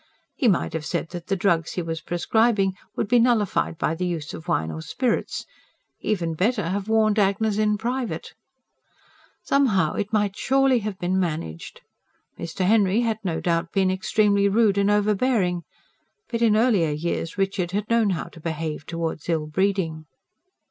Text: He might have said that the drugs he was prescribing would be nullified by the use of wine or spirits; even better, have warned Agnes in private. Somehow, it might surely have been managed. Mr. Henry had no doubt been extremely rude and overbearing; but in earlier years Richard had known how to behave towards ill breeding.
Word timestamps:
He 0.33 0.47
might 0.47 0.73
have 0.73 0.83
said 0.83 1.09
that 1.09 1.27
the 1.27 1.35
drugs 1.35 1.73
he 1.73 1.83
was 1.83 2.01
prescribing 2.01 2.73
would 2.95 3.07
be 3.07 3.19
nullified 3.19 3.77
by 3.77 3.93
the 3.93 4.07
use 4.07 4.33
of 4.33 4.47
wine 4.47 4.71
or 4.71 4.81
spirits; 4.81 5.45
even 5.99 6.33
better, 6.33 6.69
have 6.69 6.89
warned 6.89 7.19
Agnes 7.19 7.59
in 7.59 7.77
private. 7.77 8.33
Somehow, 9.43 9.93
it 9.93 10.11
might 10.11 10.35
surely 10.35 10.79
have 10.79 10.97
been 10.97 11.19
managed. 11.19 11.81
Mr. 12.39 12.65
Henry 12.65 13.01
had 13.01 13.19
no 13.23 13.39
doubt 13.39 13.71
been 13.71 13.91
extremely 13.91 14.49
rude 14.49 14.79
and 14.79 14.89
overbearing; 14.89 15.61
but 16.31 16.41
in 16.41 16.57
earlier 16.57 16.89
years 16.89 17.37
Richard 17.37 17.69
had 17.69 17.87
known 17.87 18.09
how 18.09 18.23
to 18.23 18.39
behave 18.41 18.87
towards 18.87 19.29
ill 19.29 19.45
breeding. 19.45 20.07